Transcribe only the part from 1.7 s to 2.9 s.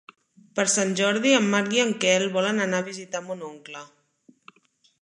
i en Quel volen anar a